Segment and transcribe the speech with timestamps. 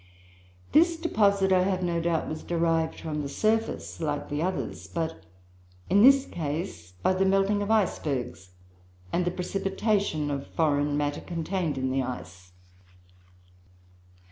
[0.71, 5.23] This deposit, I have no doubt, was derived from the surface like the others, but
[5.91, 8.49] in this case by the melting of icebergs
[9.13, 12.51] and the precipitation of foreign matter contained in the ice.